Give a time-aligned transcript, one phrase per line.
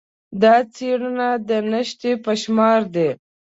[0.41, 3.09] دا څېړنې د نشت په شمار دي.